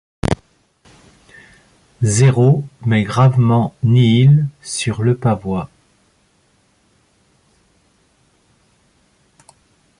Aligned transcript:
Zéro 2.01 2.63
met 2.87 3.03
gravement 3.03 3.75
Nihil 3.83 4.47
sur 4.63 5.03
le 5.03 5.15
pavois. 5.15 5.69